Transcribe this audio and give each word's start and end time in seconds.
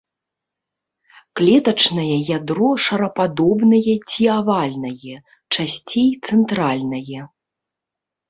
Клетачнае 1.39 2.15
ядро 2.37 2.69
шарападобнае 2.85 3.93
ці 4.09 4.23
авальнае, 4.37 5.15
часцей 5.57 6.09
цэнтральнае. 6.27 7.21